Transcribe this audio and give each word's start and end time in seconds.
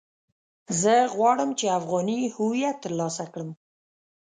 زه 0.81 0.93
غواړم 1.15 1.49
چې 1.59 1.65
افغاني 1.79 2.19
هويت 2.35 2.77
ترلاسه 2.83 3.23
کړم. 3.33 3.49